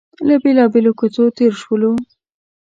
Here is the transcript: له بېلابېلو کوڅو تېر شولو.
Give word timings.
له 0.27 0.35
بېلابېلو 0.43 0.91
کوڅو 0.99 1.23
تېر 1.37 1.53
شولو. 1.61 1.91